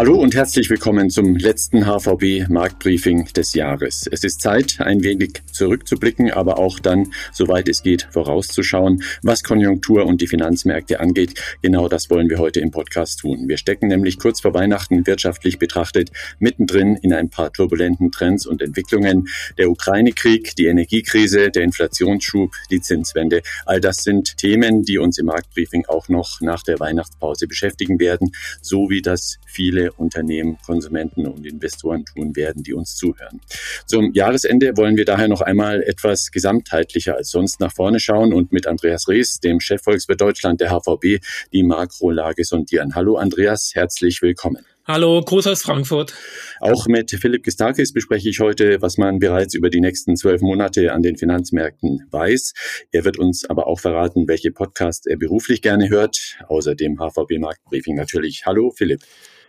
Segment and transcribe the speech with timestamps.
[0.00, 4.08] Hallo und herzlich willkommen zum letzten HVB Marktbriefing des Jahres.
[4.10, 10.06] Es ist Zeit, ein wenig zurückzublicken, aber auch dann, soweit es geht, vorauszuschauen, was Konjunktur
[10.06, 11.34] und die Finanzmärkte angeht.
[11.60, 13.46] Genau das wollen wir heute im Podcast tun.
[13.46, 18.62] Wir stecken nämlich kurz vor Weihnachten wirtschaftlich betrachtet mittendrin in ein paar turbulenten Trends und
[18.62, 19.28] Entwicklungen.
[19.58, 23.42] Der Ukraine-Krieg, die Energiekrise, der Inflationsschub, die Zinswende.
[23.66, 28.32] All das sind Themen, die uns im Marktbriefing auch noch nach der Weihnachtspause beschäftigen werden,
[28.62, 33.40] so wie das viele Unternehmen, Konsumenten und Investoren tun werden, die uns zuhören.
[33.86, 38.52] Zum Jahresende wollen wir daher noch einmal etwas gesamtheitlicher als sonst nach vorne schauen und
[38.52, 42.94] mit Andreas Rees, dem Chefvolkswirt Deutschland der HVB, die Makrolage sondieren.
[42.94, 44.64] Hallo Andreas, herzlich willkommen.
[44.92, 46.14] Hallo, Gruß aus Frankfurt.
[46.58, 50.92] Auch mit Philipp Gistakis bespreche ich heute, was man bereits über die nächsten zwölf Monate
[50.92, 52.54] an den Finanzmärkten weiß.
[52.90, 56.38] Er wird uns aber auch verraten, welche Podcasts er beruflich gerne hört.
[56.48, 58.42] Außerdem HVB Marktbriefing natürlich.
[58.46, 59.02] Hallo, Philipp.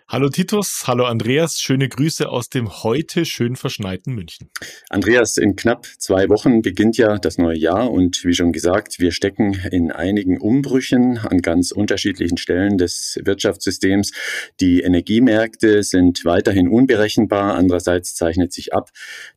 [0.07, 4.49] Hallo Titus, hallo Andreas, schöne Grüße aus dem heute schön verschneiten München.
[4.89, 9.13] Andreas, in knapp zwei Wochen beginnt ja das neue Jahr und wie schon gesagt, wir
[9.13, 14.11] stecken in einigen Umbrüchen an ganz unterschiedlichen Stellen des Wirtschaftssystems.
[14.59, 17.55] Die Energiemärkte sind weiterhin unberechenbar.
[17.55, 18.89] Andererseits zeichnet sich ab,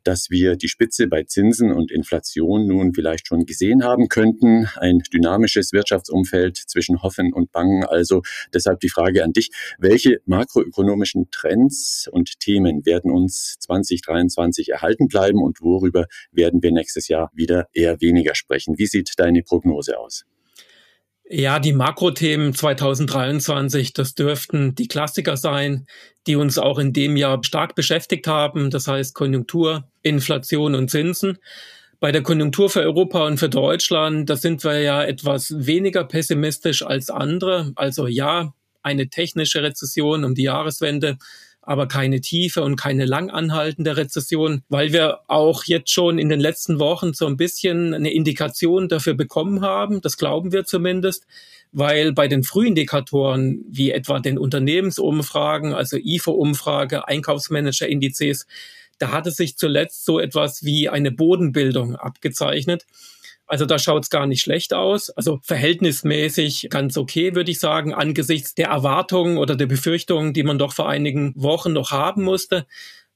[0.03, 4.69] dass wir die Spitze bei Zinsen und Inflation nun vielleicht schon gesehen haben könnten.
[4.77, 7.85] Ein dynamisches Wirtschaftsumfeld zwischen Hoffen und Bangen.
[7.85, 14.71] Also deshalb die Frage an dich, welche Makro makroökonomischen Trends und Themen werden uns 2023
[14.71, 18.79] erhalten bleiben und worüber werden wir nächstes Jahr wieder eher weniger sprechen?
[18.79, 20.25] Wie sieht deine Prognose aus?
[21.27, 25.87] Ja, die Makrothemen 2023, das dürften die Klassiker sein,
[26.27, 28.71] die uns auch in dem Jahr stark beschäftigt haben.
[28.71, 31.39] Das heißt Konjunktur, Inflation und Zinsen.
[31.99, 36.83] Bei der Konjunktur für Europa und für Deutschland, da sind wir ja etwas weniger pessimistisch
[36.83, 37.73] als andere.
[37.77, 38.53] Also ja,
[38.85, 41.19] eine technische Rezession um die Jahreswende,
[41.63, 46.41] aber keine tiefe und keine lang anhaltende Rezession, weil wir auch jetzt schon in den
[46.41, 51.27] letzten Wochen so ein bisschen eine Indikation dafür bekommen haben, das glauben wir zumindest,
[51.73, 58.47] weil bei den Frühindikatoren wie etwa den Unternehmensumfragen, also IFO-Umfrage, Einkaufsmanager-Indizes,
[58.99, 62.87] da hatte sich zuletzt so etwas wie eine Bodenbildung abgezeichnet.
[63.47, 65.11] Also da schaut es gar nicht schlecht aus.
[65.11, 70.59] Also verhältnismäßig ganz okay, würde ich sagen, angesichts der Erwartungen oder der Befürchtungen, die man
[70.59, 72.67] doch vor einigen Wochen noch haben musste.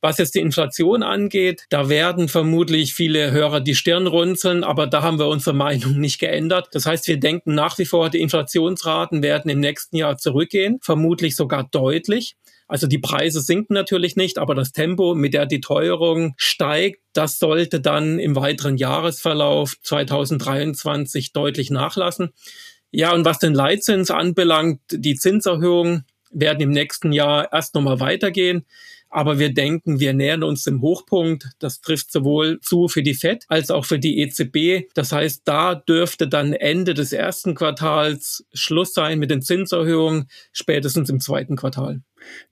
[0.01, 5.03] Was jetzt die Inflation angeht, da werden vermutlich viele Hörer die Stirn runzeln, aber da
[5.03, 6.69] haben wir unsere Meinung nicht geändert.
[6.73, 11.35] Das heißt, wir denken nach wie vor, die Inflationsraten werden im nächsten Jahr zurückgehen, vermutlich
[11.35, 12.37] sogar deutlich.
[12.69, 17.39] Also die Preise sinken natürlich nicht, aber das Tempo, mit der die Teuerung steigt, das
[17.39, 22.31] sollte dann im weiteren Jahresverlauf 2023 deutlich nachlassen.
[22.91, 28.67] Ja, und was den Leitzins anbelangt, die Zinserhöhungen werden im nächsten Jahr erst nochmal weitergehen.
[29.11, 31.49] Aber wir denken, wir nähern uns dem Hochpunkt.
[31.59, 34.91] Das trifft sowohl zu für die FED als auch für die EZB.
[34.95, 41.09] Das heißt, da dürfte dann Ende des ersten Quartals Schluss sein mit den Zinserhöhungen, spätestens
[41.09, 42.03] im zweiten Quartal.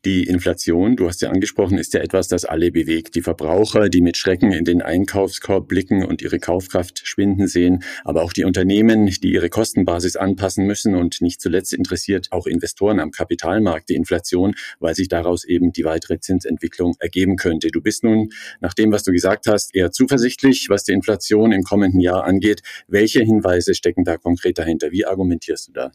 [0.05, 3.15] Die Inflation, du hast ja angesprochen, ist ja etwas, das alle bewegt.
[3.15, 8.23] Die Verbraucher, die mit Schrecken in den Einkaufskorb blicken und ihre Kaufkraft schwinden sehen, aber
[8.23, 13.11] auch die Unternehmen, die ihre Kostenbasis anpassen müssen und nicht zuletzt interessiert auch Investoren am
[13.11, 17.69] Kapitalmarkt die Inflation, weil sich daraus eben die weitere Zinsentwicklung ergeben könnte.
[17.69, 21.63] Du bist nun, nach dem, was du gesagt hast, eher zuversichtlich, was die Inflation im
[21.63, 22.63] kommenden Jahr angeht.
[22.89, 24.93] Welche Hinweise stecken da konkret dahinter?
[24.93, 25.93] Wie argumentierst du da?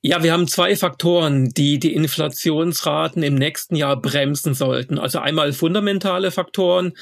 [0.00, 4.96] Ja, wir haben zwei Faktoren, die die Inflationsraten im nächsten Jahr bremsen sollten.
[4.96, 6.92] Also einmal fundamentale Faktoren,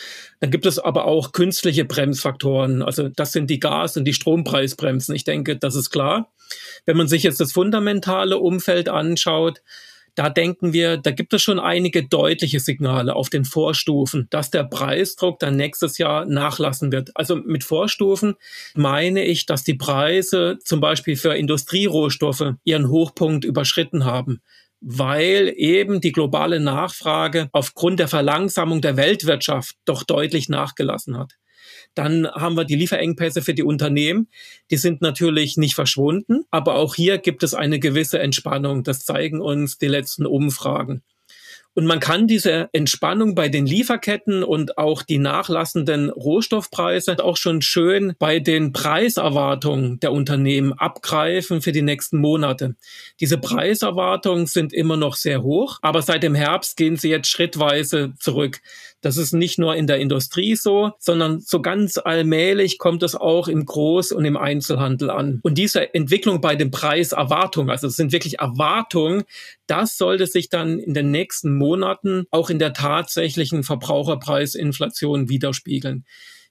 [0.41, 2.81] dann gibt es aber auch künstliche Bremsfaktoren.
[2.83, 5.15] Also das sind die Gas- und die Strompreisbremsen.
[5.15, 6.33] Ich denke, das ist klar.
[6.87, 9.61] Wenn man sich jetzt das fundamentale Umfeld anschaut,
[10.17, 14.65] da denken wir, da gibt es schon einige deutliche Signale auf den Vorstufen, dass der
[14.65, 17.11] Preisdruck dann nächstes Jahr nachlassen wird.
[17.15, 18.35] Also mit Vorstufen
[18.75, 24.41] meine ich, dass die Preise zum Beispiel für Industrierohstoffe ihren Hochpunkt überschritten haben
[24.81, 31.33] weil eben die globale Nachfrage aufgrund der Verlangsamung der Weltwirtschaft doch deutlich nachgelassen hat.
[31.95, 34.29] Dann haben wir die Lieferengpässe für die Unternehmen.
[34.71, 38.83] Die sind natürlich nicht verschwunden, aber auch hier gibt es eine gewisse Entspannung.
[38.83, 41.03] Das zeigen uns die letzten Umfragen.
[41.77, 47.61] Und man kann diese Entspannung bei den Lieferketten und auch die nachlassenden Rohstoffpreise auch schon
[47.61, 52.77] schön bei den Preiserwartungen der Unternehmen abgreifen für die nächsten Monate.
[53.21, 58.15] Diese Preiserwartungen sind immer noch sehr hoch, aber seit dem Herbst gehen sie jetzt schrittweise
[58.19, 58.63] zurück.
[59.07, 63.47] Das ist nicht nur in der Industrie so, sondern so ganz allmählich kommt es auch
[63.47, 65.39] im Groß- und im Einzelhandel an.
[65.45, 69.23] Und diese Entwicklung bei den Preiserwartungen, also es sind wirklich Erwartungen,
[69.69, 76.05] das sollte sich dann in den nächsten Monaten auch in der tatsächlichen Verbraucherpreisinflation widerspiegeln.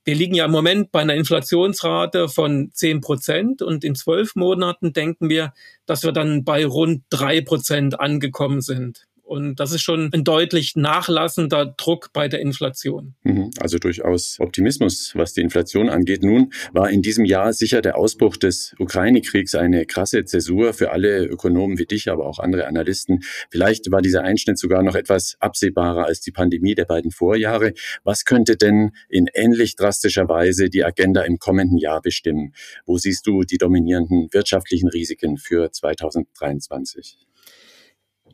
[0.05, 4.93] Wir liegen ja im Moment bei einer Inflationsrate von 10 Prozent und in zwölf Monaten
[4.93, 5.51] denken wir,
[5.85, 9.07] dass wir dann bei rund drei Prozent angekommen sind.
[9.25, 13.15] Und das ist schon ein deutlich nachlassender Druck bei der Inflation.
[13.23, 13.49] Mhm.
[13.59, 16.23] Also durchaus Optimismus, was die Inflation angeht.
[16.23, 21.25] Nun war in diesem Jahr sicher der Ausbruch des Ukraine-Kriegs eine krasse Zäsur für alle
[21.25, 23.23] Ökonomen wie dich, aber auch andere Analysten.
[23.49, 27.73] Vielleicht war dieser Einschnitt sogar noch etwas absehbarer als die Pandemie der beiden Vorjahre.
[28.03, 32.53] Was könnte denn in ähnlich drastischer Weise die Agenda im kommenden Jahr bestimmen?
[32.85, 37.24] Wo siehst du die dominierenden wirtschaftlichen Risiken für 2023?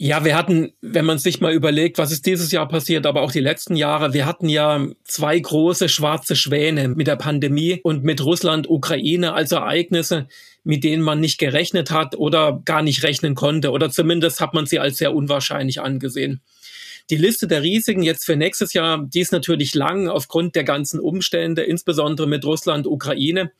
[0.04, 3.32] Ja, wir hatten, wenn man sich mal überlegt, was ist dieses Jahr passiert, aber auch
[3.32, 8.26] die letzten Jahre, wir hatten ja zwei große schwarze Schwäne mit der Pandemie und mit
[8.26, 10.28] Russland, Ukraine als Ereignisse,
[10.64, 14.66] mit denen man nicht gerechnet hat oder gar nicht rechnen konnte oder zumindest hat man
[14.66, 16.42] sie als sehr unwahrscheinlich angesehen.
[17.12, 21.00] Die Liste der Risiken jetzt für nächstes Jahr, die ist natürlich lang aufgrund der ganzen
[21.00, 23.52] Umstände, insbesondere mit Russland, Ukraine.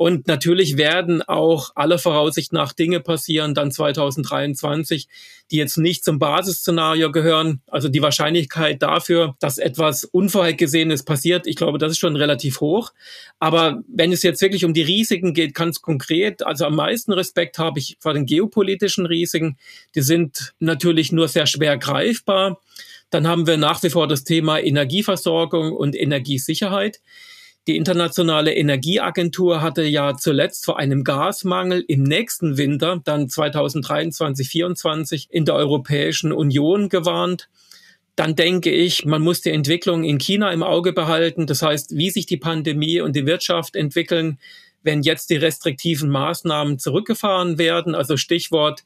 [0.00, 5.08] Und natürlich werden auch alle Voraussicht nach Dinge passieren, dann 2023,
[5.50, 7.60] die jetzt nicht zum Basisszenario gehören.
[7.66, 12.94] Also die Wahrscheinlichkeit dafür, dass etwas Unvorhergesehenes passiert, ich glaube, das ist schon relativ hoch.
[13.40, 17.58] Aber wenn es jetzt wirklich um die Risiken geht, ganz konkret, also am meisten Respekt
[17.58, 19.58] habe ich vor den geopolitischen Risiken.
[19.94, 22.58] Die sind natürlich nur sehr schwer greifbar.
[23.10, 27.02] Dann haben wir nach wie vor das Thema Energieversorgung und Energiesicherheit.
[27.68, 35.26] Die Internationale Energieagentur hatte ja zuletzt vor einem Gasmangel im nächsten Winter, dann 2023, 2024,
[35.30, 37.48] in der Europäischen Union gewarnt.
[38.16, 41.46] Dann denke ich, man muss die Entwicklung in China im Auge behalten.
[41.46, 44.38] Das heißt, wie sich die Pandemie und die Wirtschaft entwickeln,
[44.82, 47.94] wenn jetzt die restriktiven Maßnahmen zurückgefahren werden.
[47.94, 48.84] Also Stichwort,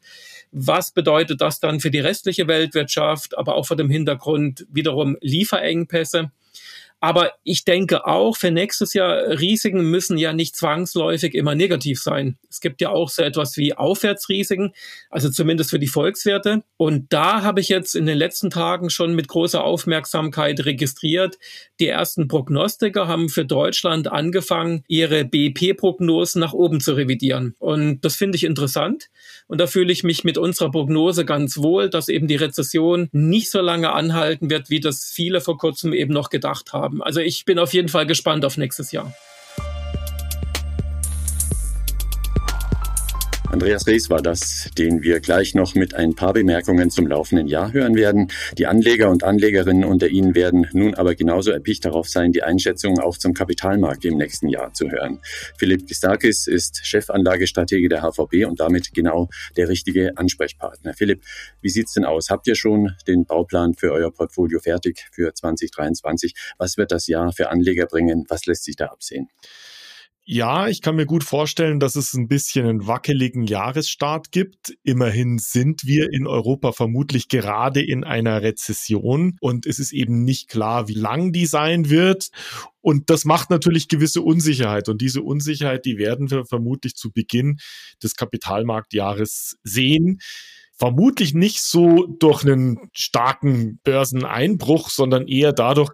[0.51, 6.31] was bedeutet das dann für die restliche Weltwirtschaft, aber auch vor dem Hintergrund wiederum Lieferengpässe.
[7.05, 12.35] Aber ich denke auch, für nächstes Jahr, Risiken müssen ja nicht zwangsläufig immer negativ sein.
[12.49, 14.73] Es gibt ja auch so etwas wie Aufwärtsrisiken,
[15.11, 16.63] also zumindest für die Volkswerte.
[16.77, 21.37] Und da habe ich jetzt in den letzten Tagen schon mit großer Aufmerksamkeit registriert.
[21.79, 27.53] Die ersten Prognostiker haben für Deutschland angefangen, ihre BIP-Prognosen nach oben zu revidieren.
[27.59, 29.11] Und das finde ich interessant.
[29.45, 33.51] Und da fühle ich mich mit unserer Prognose ganz wohl, dass eben die Rezession nicht
[33.51, 36.94] so lange anhalten wird, wie das viele vor kurzem eben noch gedacht haben.
[37.01, 39.13] Also ich bin auf jeden Fall gespannt auf nächstes Jahr.
[43.55, 47.71] Andreas Rees war das, den wir gleich noch mit ein paar Bemerkungen zum laufenden Jahr
[47.71, 48.29] hören werden.
[48.57, 52.99] Die Anleger und Anlegerinnen unter Ihnen werden nun aber genauso erpicht darauf sein, die Einschätzungen
[52.99, 55.21] auch zum Kapitalmarkt im nächsten Jahr zu hören.
[55.57, 60.93] Philipp Gistakis ist Chefanlagestratege der HVB und damit genau der richtige Ansprechpartner.
[60.93, 61.23] Philipp,
[61.61, 62.29] wie sieht's denn aus?
[62.29, 66.35] Habt ihr schon den Bauplan für euer Portfolio fertig für 2023?
[66.57, 68.25] Was wird das Jahr für Anleger bringen?
[68.27, 69.29] Was lässt sich da absehen?
[70.27, 74.75] Ja, ich kann mir gut vorstellen, dass es ein bisschen einen wackeligen Jahresstart gibt.
[74.81, 80.49] Immerhin sind wir in Europa vermutlich gerade in einer Rezession und es ist eben nicht
[80.49, 82.31] klar, wie lang die sein wird.
[82.81, 84.89] Und das macht natürlich gewisse Unsicherheit.
[84.89, 87.57] Und diese Unsicherheit, die werden wir vermutlich zu Beginn
[88.01, 90.21] des Kapitalmarktjahres sehen
[90.77, 95.93] vermutlich nicht so durch einen starken Börseneinbruch, sondern eher dadurch,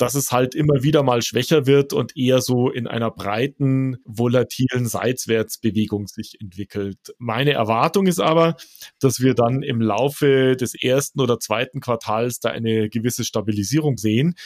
[0.00, 4.86] dass es halt immer wieder mal schwächer wird und eher so in einer breiten, volatilen
[4.86, 6.98] Seitwärtsbewegung sich entwickelt.
[7.18, 8.56] Meine Erwartung ist aber,
[8.98, 14.36] dass wir dann im Laufe des ersten oder zweiten Quartals da eine gewisse Stabilisierung sehen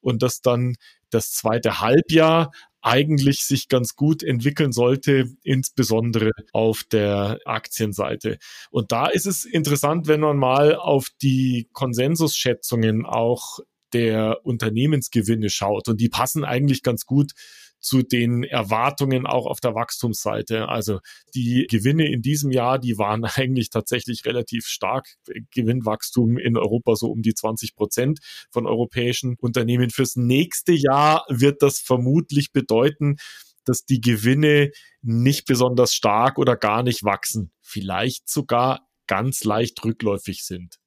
[0.00, 0.76] und dass dann
[1.10, 2.52] das zweite Halbjahr
[2.82, 8.38] eigentlich sich ganz gut entwickeln sollte, insbesondere auf der Aktienseite.
[8.70, 13.58] Und da ist es interessant, wenn man mal auf die Konsensusschätzungen auch
[13.92, 15.88] der Unternehmensgewinne schaut.
[15.88, 17.32] Und die passen eigentlich ganz gut
[17.80, 20.68] zu den Erwartungen auch auf der Wachstumsseite.
[20.68, 21.00] Also
[21.34, 25.08] die Gewinne in diesem Jahr, die waren eigentlich tatsächlich relativ stark.
[25.52, 28.20] Gewinnwachstum in Europa so um die 20 Prozent
[28.50, 29.90] von europäischen Unternehmen.
[29.90, 33.16] Fürs nächste Jahr wird das vermutlich bedeuten,
[33.64, 34.70] dass die Gewinne
[35.02, 37.52] nicht besonders stark oder gar nicht wachsen.
[37.62, 40.79] Vielleicht sogar ganz leicht rückläufig sind.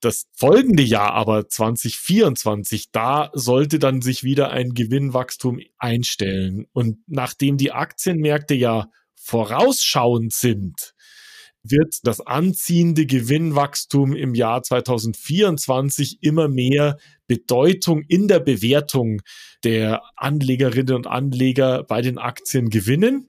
[0.00, 6.66] Das folgende Jahr aber 2024, da sollte dann sich wieder ein Gewinnwachstum einstellen.
[6.72, 10.94] Und nachdem die Aktienmärkte ja vorausschauend sind,
[11.64, 19.20] wird das anziehende Gewinnwachstum im Jahr 2024 immer mehr Bedeutung in der Bewertung
[19.64, 23.28] der Anlegerinnen und Anleger bei den Aktien gewinnen.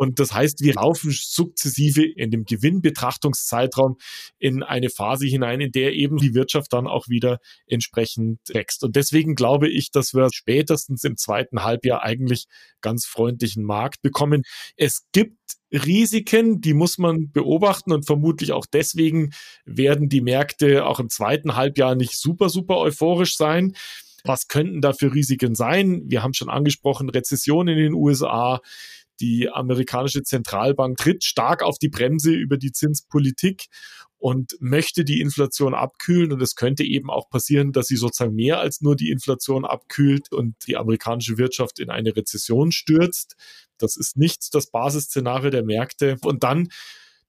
[0.00, 3.98] Und das heißt, wir laufen sukzessive in dem Gewinnbetrachtungszeitraum
[4.38, 8.82] in eine Phase hinein, in der eben die Wirtschaft dann auch wieder entsprechend wächst.
[8.82, 12.46] Und deswegen glaube ich, dass wir spätestens im zweiten Halbjahr eigentlich
[12.80, 14.44] ganz freundlichen Markt bekommen.
[14.78, 15.36] Es gibt
[15.70, 19.34] Risiken, die muss man beobachten und vermutlich auch deswegen
[19.66, 23.76] werden die Märkte auch im zweiten Halbjahr nicht super, super euphorisch sein.
[24.24, 26.04] Was könnten da für Risiken sein?
[26.06, 28.60] Wir haben schon angesprochen, Rezession in den USA,
[29.20, 33.66] die amerikanische Zentralbank tritt stark auf die Bremse über die Zinspolitik
[34.18, 36.32] und möchte die Inflation abkühlen.
[36.32, 40.30] Und es könnte eben auch passieren, dass sie sozusagen mehr als nur die Inflation abkühlt
[40.30, 43.36] und die amerikanische Wirtschaft in eine Rezession stürzt.
[43.78, 46.16] Das ist nicht das Basisszenario der Märkte.
[46.22, 46.68] Und dann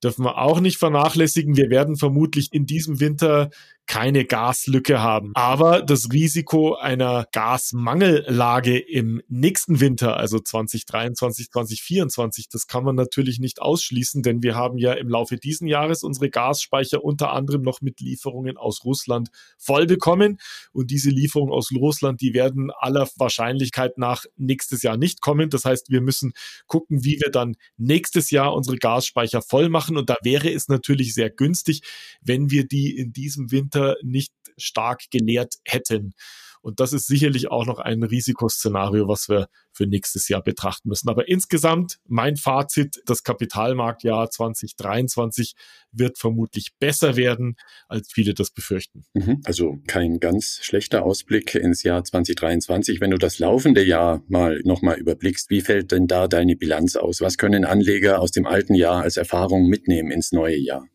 [0.03, 1.57] dürfen wir auch nicht vernachlässigen.
[1.57, 3.49] Wir werden vermutlich in diesem Winter
[3.91, 5.31] keine Gaslücke haben.
[5.33, 13.39] Aber das Risiko einer Gasmangellage im nächsten Winter, also 2023, 2024, das kann man natürlich
[13.39, 17.81] nicht ausschließen, denn wir haben ja im Laufe diesen Jahres unsere Gasspeicher unter anderem noch
[17.81, 20.39] mit Lieferungen aus Russland voll bekommen.
[20.71, 25.49] Und diese Lieferungen aus Russland, die werden aller Wahrscheinlichkeit nach nächstes Jahr nicht kommen.
[25.49, 26.31] Das heißt, wir müssen
[26.65, 29.90] gucken, wie wir dann nächstes Jahr unsere Gasspeicher voll machen.
[29.97, 31.81] Und da wäre es natürlich sehr günstig,
[32.21, 36.13] wenn wir die in diesem Winter nicht stark gelehrt hätten.
[36.61, 41.09] Und das ist sicherlich auch noch ein Risikoszenario, was wir für nächstes Jahr betrachten müssen.
[41.09, 45.53] Aber insgesamt mein Fazit, das Kapitalmarktjahr 2023
[45.91, 47.55] wird vermutlich besser werden,
[47.87, 49.03] als viele das befürchten.
[49.13, 49.41] Mhm.
[49.45, 53.01] Also kein ganz schlechter Ausblick ins Jahr 2023.
[53.01, 57.21] Wenn du das laufende Jahr mal nochmal überblickst, wie fällt denn da deine Bilanz aus?
[57.21, 60.85] Was können Anleger aus dem alten Jahr als Erfahrung mitnehmen ins neue Jahr?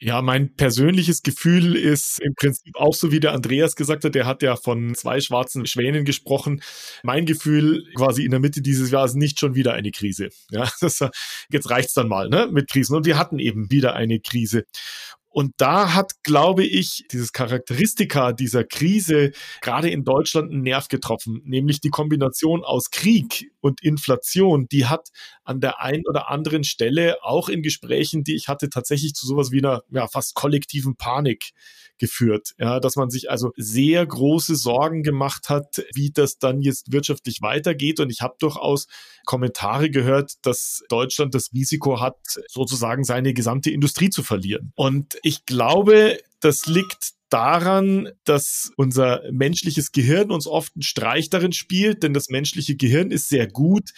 [0.00, 4.26] Ja, mein persönliches Gefühl ist im Prinzip auch so, wie der Andreas gesagt hat, der
[4.26, 6.62] hat ja von zwei schwarzen Schwänen gesprochen.
[7.04, 10.28] Mein Gefühl quasi in der Mitte dieses Jahres nicht schon wieder eine Krise.
[10.50, 11.00] Ja, das,
[11.50, 12.96] jetzt reicht's dann mal, ne, mit Krisen.
[12.96, 14.64] Und wir hatten eben wieder eine Krise.
[15.34, 19.32] Und da hat, glaube ich, dieses Charakteristika dieser Krise
[19.62, 25.08] gerade in Deutschland einen Nerv getroffen, nämlich die Kombination aus Krieg und Inflation, die hat
[25.42, 29.52] an der einen oder anderen Stelle auch in Gesprächen, die ich hatte, tatsächlich zu sowas
[29.52, 31.52] wie einer ja, fast kollektiven Panik
[31.96, 32.52] geführt.
[32.58, 37.40] Ja, dass man sich also sehr große Sorgen gemacht hat, wie das dann jetzt wirtschaftlich
[37.40, 38.00] weitergeht.
[38.00, 38.86] Und ich habe durchaus
[39.24, 42.18] Kommentare gehört, dass Deutschland das Risiko hat,
[42.48, 44.72] sozusagen seine gesamte Industrie zu verlieren.
[44.74, 51.52] Und ich glaube, das liegt daran, dass unser menschliches Gehirn uns oft einen Streich darin
[51.52, 53.90] spielt, denn das menschliche Gehirn ist sehr gut,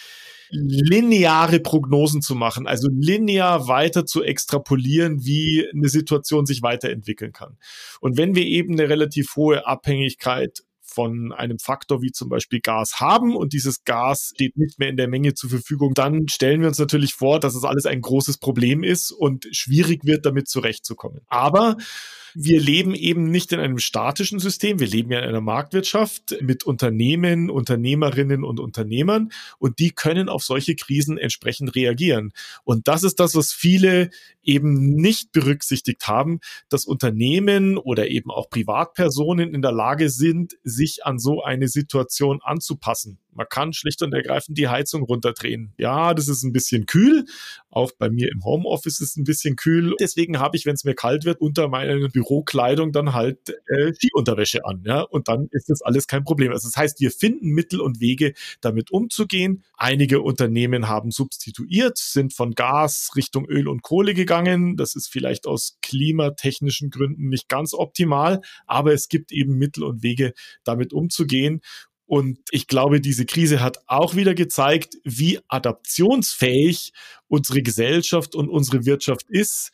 [0.50, 7.59] lineare Prognosen zu machen, also linear weiter zu extrapolieren, wie eine Situation sich weiterentwickeln kann.
[8.00, 10.62] Und wenn wir eben eine relativ hohe Abhängigkeit
[10.97, 14.97] von einem Faktor wie zum Beispiel Gas haben und dieses Gas steht nicht mehr in
[14.97, 18.38] der Menge zur Verfügung, dann stellen wir uns natürlich vor, dass es alles ein großes
[18.38, 21.21] Problem ist und schwierig wird, damit zurechtzukommen.
[21.26, 21.76] Aber
[22.35, 24.79] wir leben eben nicht in einem statischen System.
[24.79, 30.45] Wir leben ja in einer Marktwirtschaft mit Unternehmen, Unternehmerinnen und Unternehmern und die können auf
[30.45, 32.33] solche Krisen entsprechend reagieren.
[32.65, 34.11] Und das ist das, was viele
[34.47, 41.05] eben nicht berücksichtigt haben, dass Unternehmen oder eben auch Privatpersonen in der Lage sind, sich
[41.05, 43.19] an so eine Situation anzupassen.
[43.37, 45.73] Man kann schlicht und ergreifend die Heizung runterdrehen.
[45.78, 47.25] Ja, das ist ein bisschen kühl.
[47.71, 49.95] Auch bei mir im Homeoffice ist es ein bisschen kühl.
[50.00, 53.38] Deswegen habe ich, wenn es mir kalt wird, unter meiner Bürokleidung dann halt
[53.69, 54.83] äh, Skiunterwäsche an.
[54.87, 56.52] Ja, und dann ist das alles kein Problem.
[56.52, 59.62] Also das heißt, wir finden Mittel und Wege, damit umzugehen.
[59.76, 64.76] Einige Unternehmen haben substituiert, sind von Gas Richtung Öl und Kohle gegangen.
[64.76, 70.02] Das ist vielleicht aus klimatechnischen Gründen nicht ganz optimal, aber es gibt eben Mittel und
[70.02, 70.33] Wege,
[70.64, 71.61] damit umzugehen.
[72.07, 76.93] Und ich glaube, diese Krise hat auch wieder gezeigt, wie adaptionsfähig
[77.29, 79.73] unsere Gesellschaft und unsere Wirtschaft ist.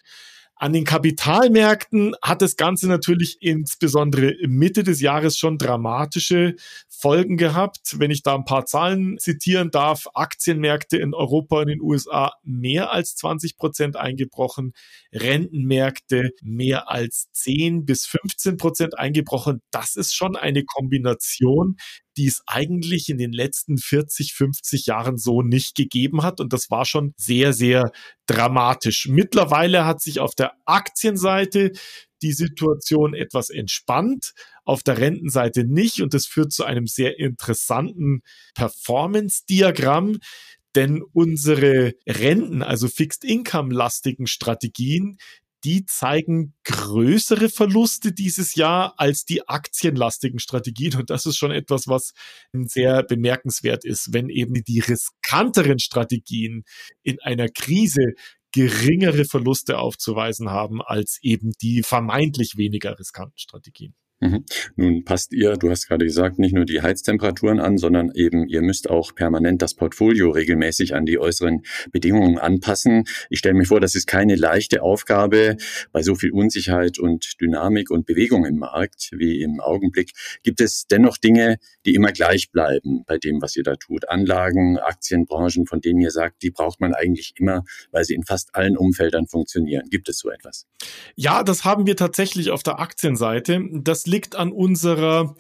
[0.63, 6.55] An den Kapitalmärkten hat das Ganze natürlich insbesondere Mitte des Jahres schon dramatische
[6.89, 7.99] Folgen gehabt.
[7.99, 12.35] Wenn ich da ein paar Zahlen zitieren darf, Aktienmärkte in Europa und in den USA
[12.45, 14.73] mehr als 20 Prozent eingebrochen,
[15.13, 19.63] Rentenmärkte mehr als 10 bis 15 Prozent eingebrochen.
[19.73, 21.75] Das ist schon eine Kombination,
[22.17, 26.41] die es eigentlich in den letzten 40, 50 Jahren so nicht gegeben hat.
[26.41, 27.93] Und das war schon sehr, sehr
[28.27, 29.09] dramatisch.
[29.09, 31.73] Mittlerweile hat sich auf der Aktienseite
[32.23, 34.33] die Situation etwas entspannt,
[34.65, 36.01] auf der Rentenseite nicht.
[36.01, 38.23] Und das führt zu einem sehr interessanten
[38.55, 40.19] Performance-Diagramm.
[40.75, 45.19] Denn unsere Renten, also Fixed-Income-lastigen Strategien,
[45.65, 50.97] die zeigen größere Verluste dieses Jahr als die aktienlastigen Strategien.
[50.97, 52.13] Und das ist schon etwas, was
[52.53, 56.65] sehr bemerkenswert ist, wenn eben die riskanteren Strategien
[57.03, 58.13] in einer Krise
[58.53, 63.95] geringere Verluste aufzuweisen haben als eben die vermeintlich weniger riskanten Strategien.
[64.23, 64.45] Mhm.
[64.77, 68.63] Nun passt ihr, du hast gerade gesagt, nicht nur die Heiztemperaturen an, sondern eben ihr
[68.63, 73.03] müsst auch permanent das Portfolio regelmäßig an die äußeren Bedingungen anpassen.
[73.31, 75.57] Ich stelle mir vor, das ist keine leichte Aufgabe
[75.91, 80.13] bei so viel Unsicherheit und Dynamik und Bewegung im Markt wie im Augenblick.
[80.45, 84.09] Gibt es dennoch Dinge, die immer gleich bleiben bei dem, was ihr da tut?
[84.09, 88.55] Anlagen, Aktienbranchen, von denen ihr sagt, die braucht man eigentlich immer, weil sie in fast
[88.55, 89.89] allen Umfeldern funktionieren.
[89.91, 90.69] Gibt es so etwas?
[91.17, 93.61] Ja, das haben wir tatsächlich auf der Aktienseite.
[93.73, 95.35] Das liegt an unserer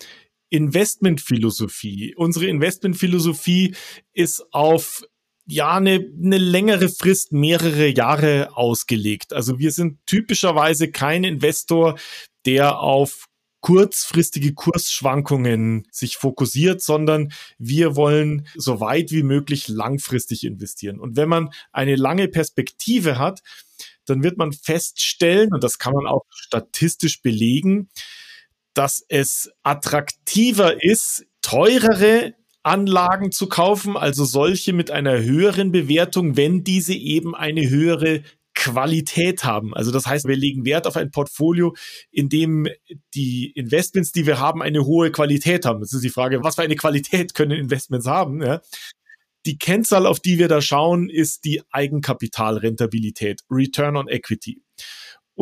[0.50, 2.14] Investmentphilosophie.
[2.16, 3.74] Unsere Investmentphilosophie
[4.12, 5.04] ist auf
[5.46, 9.32] ja, eine, eine längere Frist, mehrere Jahre ausgelegt.
[9.32, 11.98] Also wir sind typischerweise kein Investor,
[12.46, 13.26] der auf
[13.60, 20.98] kurzfristige Kursschwankungen sich fokussiert, sondern wir wollen so weit wie möglich langfristig investieren.
[20.98, 23.40] Und wenn man eine lange Perspektive hat,
[24.04, 27.88] dann wird man feststellen, und das kann man auch statistisch belegen,
[28.74, 36.62] dass es attraktiver ist, teurere Anlagen zu kaufen, also solche mit einer höheren Bewertung, wenn
[36.64, 38.22] diese eben eine höhere
[38.54, 39.74] Qualität haben.
[39.74, 41.74] Also das heißt, wir legen Wert auf ein Portfolio,
[42.10, 42.68] in dem
[43.14, 45.80] die Investments, die wir haben, eine hohe Qualität haben.
[45.80, 48.42] Das ist die Frage, was für eine Qualität können Investments haben?
[48.42, 48.60] Ja?
[49.46, 54.62] Die Kennzahl, auf die wir da schauen, ist die Eigenkapitalrentabilität, Return on Equity.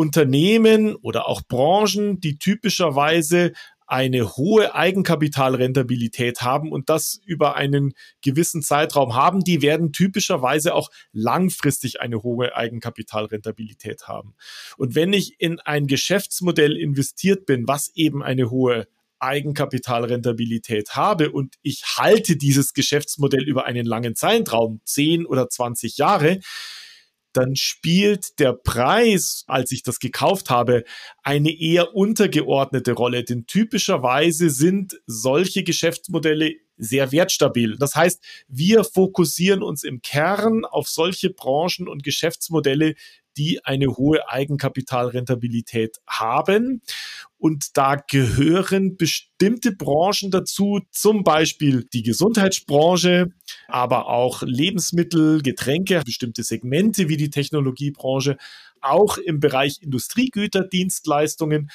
[0.01, 3.53] Unternehmen oder auch Branchen, die typischerweise
[3.87, 7.93] eine hohe Eigenkapitalrentabilität haben und das über einen
[8.23, 14.37] gewissen Zeitraum haben, die werden typischerweise auch langfristig eine hohe Eigenkapitalrentabilität haben.
[14.79, 18.87] Und wenn ich in ein Geschäftsmodell investiert bin, was eben eine hohe
[19.19, 26.41] Eigenkapitalrentabilität habe und ich halte dieses Geschäftsmodell über einen langen Zeitraum, 10 oder 20 Jahre,
[27.33, 30.85] dann spielt der Preis, als ich das gekauft habe,
[31.23, 33.25] eine eher untergeordnete Rolle.
[33.25, 37.77] Denn typischerweise sind solche Geschäftsmodelle sehr wertstabil.
[37.79, 42.95] Das heißt, wir fokussieren uns im Kern auf solche Branchen und Geschäftsmodelle,
[43.37, 46.83] die eine hohe Eigenkapitalrentabilität haben.
[47.39, 53.33] Und da gehören bestimmte Branchen dazu, zum Beispiel die Gesundheitsbranche,
[53.69, 58.37] aber auch Lebensmittel, Getränke, bestimmte Segmente wie die Technologiebranche,
[58.81, 61.71] auch im Bereich Industriegüter, Dienstleistungen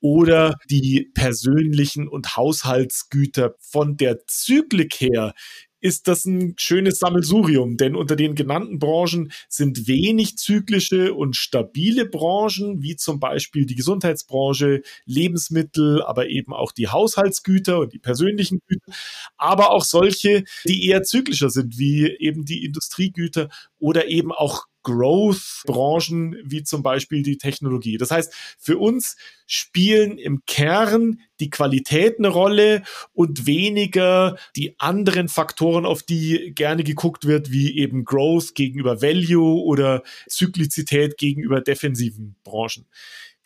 [0.00, 5.34] oder die persönlichen und Haushaltsgüter von der Zyklik her
[5.80, 12.06] ist das ein schönes Sammelsurium, denn unter den genannten Branchen sind wenig zyklische und stabile
[12.06, 18.60] Branchen, wie zum Beispiel die Gesundheitsbranche, Lebensmittel, aber eben auch die Haushaltsgüter und die persönlichen
[18.66, 18.92] Güter,
[19.36, 26.36] aber auch solche, die eher zyklischer sind, wie eben die Industriegüter oder eben auch Growth-Branchen
[26.44, 27.98] wie zum Beispiel die Technologie.
[27.98, 29.16] Das heißt, für uns
[29.48, 36.84] spielen im Kern die Qualität eine Rolle und weniger die anderen Faktoren, auf die gerne
[36.84, 42.86] geguckt wird, wie eben Growth gegenüber Value oder Zyklizität gegenüber defensiven Branchen.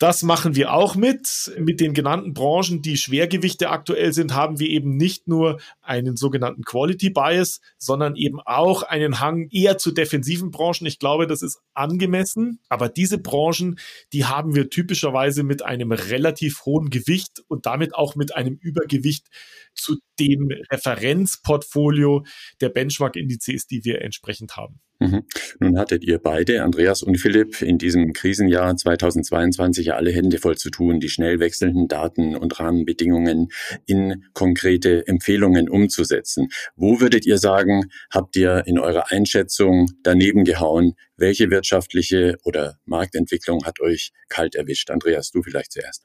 [0.01, 1.51] Das machen wir auch mit.
[1.59, 6.63] Mit den genannten Branchen, die Schwergewichte aktuell sind, haben wir eben nicht nur einen sogenannten
[6.63, 10.87] Quality Bias, sondern eben auch einen Hang eher zu defensiven Branchen.
[10.87, 12.57] Ich glaube, das ist angemessen.
[12.67, 13.77] Aber diese Branchen,
[14.11, 19.27] die haben wir typischerweise mit einem relativ hohen Gewicht und damit auch mit einem Übergewicht
[19.75, 22.23] zu dem Referenzportfolio
[22.59, 24.79] der Benchmark-Indizes, die wir entsprechend haben.
[24.99, 25.23] Mhm.
[25.59, 30.57] Nun hattet ihr beide, Andreas und Philipp, in diesem Krisenjahr 2022 ja alle Hände voll
[30.57, 33.47] zu tun, die schnell wechselnden Daten und Rahmenbedingungen
[33.87, 36.49] in konkrete Empfehlungen umzusetzen.
[36.75, 40.93] Wo würdet ihr sagen, habt ihr in eurer Einschätzung daneben gehauen?
[41.17, 44.91] Welche wirtschaftliche oder Marktentwicklung hat euch kalt erwischt?
[44.91, 46.03] Andreas, du vielleicht zuerst.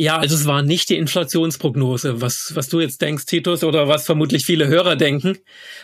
[0.00, 4.06] Ja, also es war nicht die Inflationsprognose, was, was du jetzt denkst, Titus, oder was
[4.06, 5.38] vermutlich viele Hörer denken.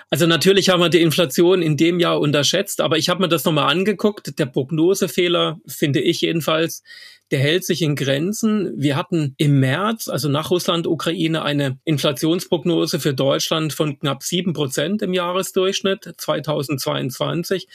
[0.09, 3.45] Also natürlich haben wir die Inflation in dem Jahr unterschätzt, aber ich habe mir das
[3.45, 4.39] nochmal angeguckt.
[4.39, 6.85] Der Prognosefehler, finde ich jedenfalls,
[7.33, 8.73] der hält sich in Grenzen.
[8.77, 14.53] Wir hatten im März, also nach Russland, Ukraine, eine Inflationsprognose für Deutschland von knapp sieben
[14.53, 17.67] Prozent im Jahresdurchschnitt 2022.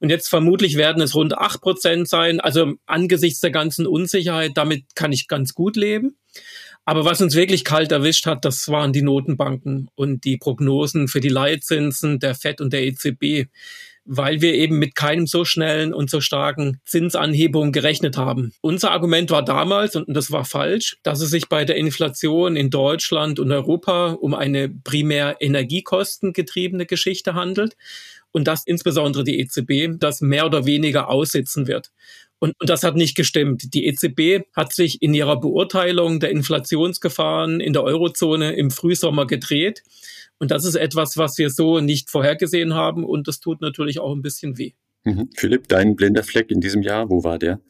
[0.00, 2.40] Und jetzt vermutlich werden es rund acht Prozent sein.
[2.40, 6.16] Also angesichts der ganzen Unsicherheit, damit kann ich ganz gut leben.
[6.84, 11.20] Aber was uns wirklich kalt erwischt hat, das waren die Notenbanken und die Prognosen für
[11.20, 13.48] die Leitzinsen der FED und der EZB
[14.12, 18.52] weil wir eben mit keinem so schnellen und so starken Zinsanhebung gerechnet haben.
[18.60, 22.70] Unser Argument war damals, und das war falsch, dass es sich bei der Inflation in
[22.70, 27.76] Deutschland und Europa um eine primär energiekostengetriebene Geschichte handelt
[28.32, 31.90] und dass insbesondere die EZB das mehr oder weniger aussitzen wird.
[32.38, 33.74] Und, und das hat nicht gestimmt.
[33.74, 39.82] Die EZB hat sich in ihrer Beurteilung der Inflationsgefahren in der Eurozone im Frühsommer gedreht
[40.40, 44.14] und das ist etwas, was wir so nicht vorhergesehen haben und das tut natürlich auch
[44.14, 44.72] ein bisschen weh.
[45.04, 45.28] Mhm.
[45.36, 47.60] Philipp, dein blinder Fleck in diesem Jahr, wo war der?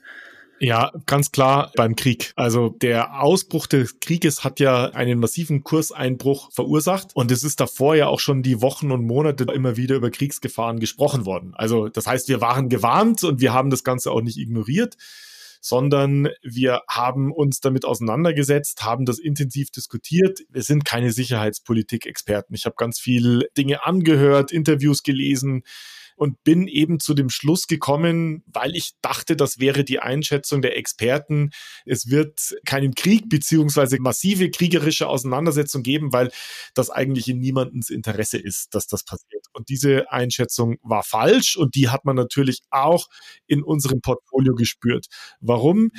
[0.63, 2.35] Ja, ganz klar beim Krieg.
[2.37, 7.97] Also der Ausbruch des Krieges hat ja einen massiven Kurseinbruch verursacht und es ist davor
[7.97, 11.55] ja auch schon die Wochen und Monate immer wieder über Kriegsgefahren gesprochen worden.
[11.55, 14.97] Also das heißt, wir waren gewarnt und wir haben das Ganze auch nicht ignoriert
[15.63, 20.41] sondern wir haben uns damit auseinandergesetzt, haben das intensiv diskutiert.
[20.49, 22.55] Wir sind keine Sicherheitspolitik-Experten.
[22.55, 25.63] Ich habe ganz viel Dinge angehört, Interviews gelesen,
[26.21, 30.77] und bin eben zu dem Schluss gekommen, weil ich dachte, das wäre die Einschätzung der
[30.77, 31.49] Experten.
[31.87, 36.31] Es wird keinen Krieg beziehungsweise massive kriegerische Auseinandersetzung geben, weil
[36.75, 39.47] das eigentlich in niemandens Interesse ist, dass das passiert.
[39.55, 43.09] Und diese Einschätzung war falsch und die hat man natürlich auch
[43.47, 45.07] in unserem Portfolio gespürt.
[45.41, 45.91] Warum?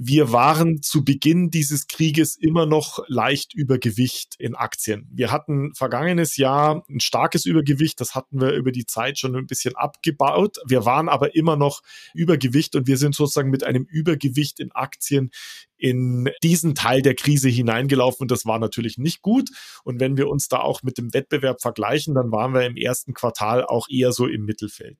[0.00, 5.08] Wir waren zu Beginn dieses Krieges immer noch leicht Übergewicht in Aktien.
[5.12, 9.48] Wir hatten vergangenes Jahr ein starkes Übergewicht, das hatten wir über die Zeit schon ein
[9.48, 10.58] bisschen abgebaut.
[10.64, 11.82] Wir waren aber immer noch
[12.14, 15.30] Übergewicht und wir sind sozusagen mit einem Übergewicht in Aktien
[15.76, 19.50] in diesen Teil der Krise hineingelaufen und das war natürlich nicht gut.
[19.82, 23.14] Und wenn wir uns da auch mit dem Wettbewerb vergleichen, dann waren wir im ersten
[23.14, 24.98] Quartal auch eher so im Mittelfeld.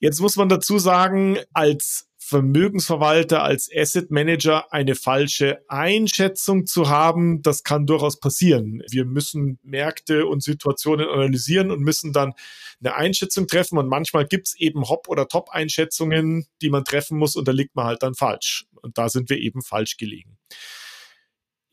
[0.00, 7.42] Jetzt muss man dazu sagen, als Vermögensverwalter, als Asset Manager eine falsche Einschätzung zu haben,
[7.42, 8.82] das kann durchaus passieren.
[8.90, 12.32] Wir müssen Märkte und Situationen analysieren und müssen dann
[12.80, 13.78] eine Einschätzung treffen.
[13.78, 17.76] Und manchmal gibt es eben Hop- oder Top-Einschätzungen, die man treffen muss und da liegt
[17.76, 18.66] man halt dann falsch.
[18.82, 20.36] Und da sind wir eben falsch gelegen.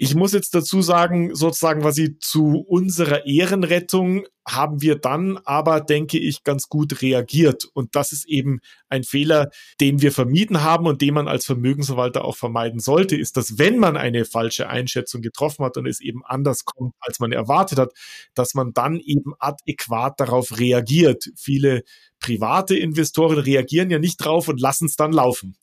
[0.03, 5.79] Ich muss jetzt dazu sagen, sozusagen, was sie zu unserer Ehrenrettung haben wir dann aber,
[5.79, 7.65] denke ich, ganz gut reagiert.
[7.71, 12.25] Und das ist eben ein Fehler, den wir vermieden haben und den man als Vermögensverwalter
[12.25, 16.25] auch vermeiden sollte, ist, dass wenn man eine falsche Einschätzung getroffen hat und es eben
[16.25, 17.93] anders kommt, als man erwartet hat,
[18.33, 21.29] dass man dann eben adäquat darauf reagiert.
[21.35, 21.83] Viele
[22.19, 25.57] private Investoren reagieren ja nicht drauf und lassen es dann laufen.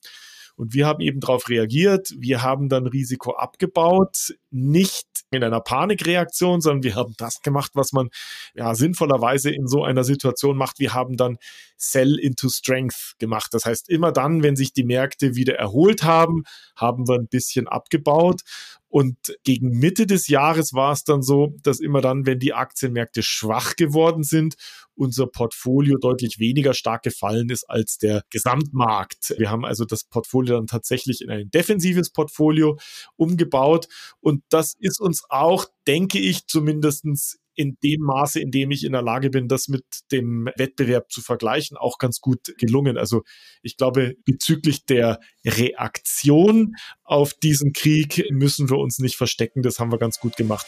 [0.59, 2.13] Und wir haben eben darauf reagiert.
[2.17, 7.93] Wir haben dann Risiko abgebaut, nicht in einer Panikreaktion, sondern wir haben das gemacht, was
[7.93, 8.09] man
[8.53, 10.79] ja sinnvollerweise in so einer Situation macht.
[10.79, 11.37] Wir haben dann
[11.77, 13.53] Sell into Strength gemacht.
[13.53, 16.43] Das heißt, immer dann, wenn sich die Märkte wieder erholt haben,
[16.75, 18.41] haben wir ein bisschen abgebaut.
[18.89, 23.23] Und gegen Mitte des Jahres war es dann so, dass immer dann, wenn die Aktienmärkte
[23.23, 24.55] schwach geworden sind,
[24.99, 29.33] unser Portfolio deutlich weniger stark gefallen ist als der Gesamtmarkt.
[29.37, 32.77] Wir haben also das Portfolio dann tatsächlich in ein defensives Portfolio
[33.15, 33.87] umgebaut.
[34.19, 38.91] Und das ist uns auch, denke ich, zumindestens in dem Maße, in dem ich in
[38.93, 42.97] der Lage bin, das mit dem Wettbewerb zu vergleichen, auch ganz gut gelungen.
[42.97, 43.23] Also
[43.61, 49.61] ich glaube, bezüglich der Reaktion auf diesen Krieg müssen wir uns nicht verstecken.
[49.61, 50.67] Das haben wir ganz gut gemacht.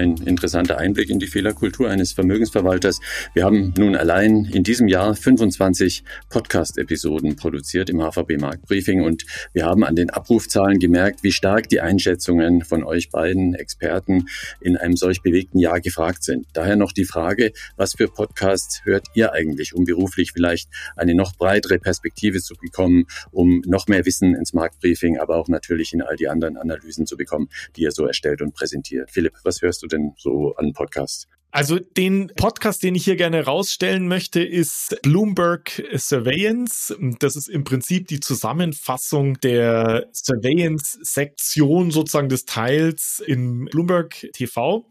[0.00, 3.00] Ein interessanter Einblick in die Fehlerkultur eines Vermögensverwalters.
[3.34, 9.66] Wir haben nun allein in diesem Jahr 25 Podcast-Episoden produziert im HVB Marktbriefing und wir
[9.66, 14.24] haben an den Abrufzahlen gemerkt, wie stark die Einschätzungen von euch beiden Experten
[14.62, 16.46] in einem solch bewegten Jahr gefragt sind.
[16.54, 21.36] Daher noch die Frage, was für Podcasts hört ihr eigentlich, um beruflich vielleicht eine noch
[21.36, 26.16] breitere Perspektive zu bekommen, um noch mehr Wissen ins Marktbriefing, aber auch natürlich in all
[26.16, 29.10] die anderen Analysen zu bekommen, die ihr so erstellt und präsentiert.
[29.10, 31.28] Philipp, was hörst du denn so an Podcasts?
[31.52, 36.96] Also den Podcast, den ich hier gerne rausstellen möchte, ist Bloomberg Surveillance.
[37.18, 44.88] Das ist im Prinzip die Zusammenfassung der Surveillance-Sektion sozusagen des Teils in Bloomberg TV.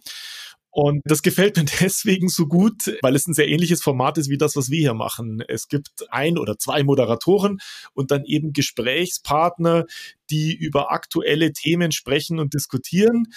[0.72, 4.38] Und das gefällt mir deswegen so gut, weil es ein sehr ähnliches Format ist wie
[4.38, 5.42] das, was wir hier machen.
[5.48, 7.60] Es gibt ein oder zwei Moderatoren
[7.94, 9.86] und dann eben Gesprächspartner,
[10.30, 13.28] die über aktuelle Themen sprechen und diskutieren.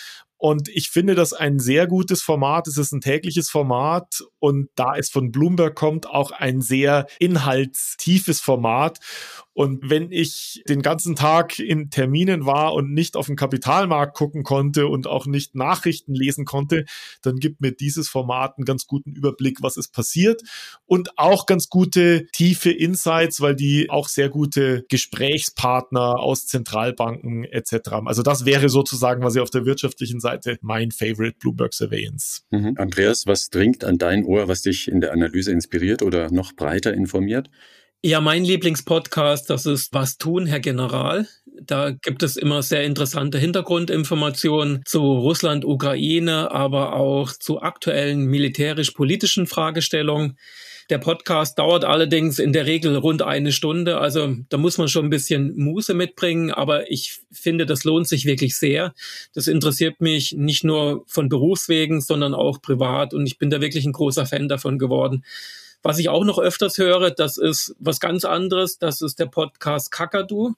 [0.42, 2.66] Und ich finde das ein sehr gutes Format.
[2.66, 8.40] Es ist ein tägliches Format und da es von Bloomberg kommt, auch ein sehr inhaltstiefes
[8.40, 8.98] Format.
[9.54, 14.44] Und wenn ich den ganzen Tag in Terminen war und nicht auf den Kapitalmarkt gucken
[14.44, 16.84] konnte und auch nicht Nachrichten lesen konnte,
[17.20, 20.42] dann gibt mir dieses Format einen ganz guten Überblick, was ist passiert
[20.86, 27.90] und auch ganz gute tiefe Insights, weil die auch sehr gute Gesprächspartner aus Zentralbanken etc.
[27.90, 28.08] haben.
[28.08, 32.42] Also das wäre sozusagen, was ich auf der wirtschaftlichen Seite mein Favorite Bloomberg Surveillance.
[32.50, 32.74] Mhm.
[32.78, 36.94] Andreas, was dringt an dein Ohr, was dich in der Analyse inspiriert oder noch breiter
[36.94, 37.50] informiert?
[38.04, 41.28] Ja, mein Lieblingspodcast, das ist Was tun, Herr General.
[41.60, 49.46] Da gibt es immer sehr interessante Hintergrundinformationen zu Russland, Ukraine, aber auch zu aktuellen militärisch-politischen
[49.46, 50.36] Fragestellungen.
[50.90, 53.98] Der Podcast dauert allerdings in der Regel rund eine Stunde.
[53.98, 58.24] Also da muss man schon ein bisschen Muße mitbringen, aber ich finde, das lohnt sich
[58.24, 58.94] wirklich sehr.
[59.32, 63.84] Das interessiert mich nicht nur von Berufswegen, sondern auch privat und ich bin da wirklich
[63.84, 65.22] ein großer Fan davon geworden.
[65.84, 68.78] Was ich auch noch öfters höre, das ist was ganz anderes.
[68.78, 70.54] Das ist der Podcast Kakadu.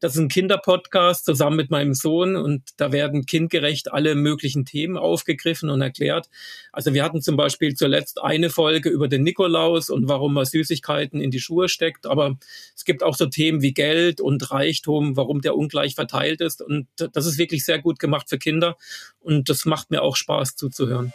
[0.00, 4.96] Das ist ein Kinderpodcast zusammen mit meinem Sohn und da werden kindgerecht alle möglichen Themen
[4.96, 6.28] aufgegriffen und erklärt.
[6.72, 11.20] Also wir hatten zum Beispiel zuletzt eine Folge über den Nikolaus und warum man Süßigkeiten
[11.20, 12.06] in die Schuhe steckt.
[12.06, 12.38] Aber
[12.74, 16.62] es gibt auch so Themen wie Geld und Reichtum, warum der ungleich verteilt ist.
[16.62, 18.76] Und das ist wirklich sehr gut gemacht für Kinder
[19.20, 21.12] und das macht mir auch Spaß zuzuhören.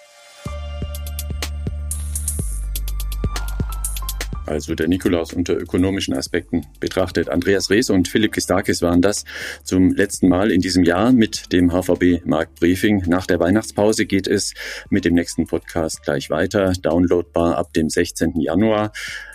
[4.51, 7.29] Also der Nikolaus unter ökonomischen Aspekten betrachtet.
[7.29, 9.23] Andreas Rees und Philipp Kistakis waren das
[9.63, 13.03] zum letzten Mal in diesem Jahr mit dem HVB Marktbriefing.
[13.07, 14.53] Nach der Weihnachtspause geht es
[14.89, 18.41] mit dem nächsten Podcast gleich weiter, downloadbar ab dem 16.
[18.41, 18.91] Januar.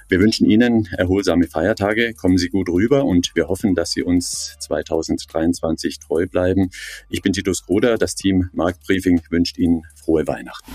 [0.09, 4.57] Wir wünschen Ihnen erholsame Feiertage, kommen Sie gut rüber und wir hoffen, dass Sie uns
[4.61, 6.71] 2023 treu bleiben.
[7.09, 10.71] Ich bin Titus Groder, das Team Marktbriefing wünscht Ihnen frohe Weihnachten.